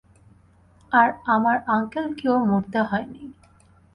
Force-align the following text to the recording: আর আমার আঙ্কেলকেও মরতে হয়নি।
আর 0.91 1.07
আমার 1.27 1.57
আঙ্কেলকেও 1.67 2.35
মরতে 2.45 2.79
হয়নি। 2.81 3.23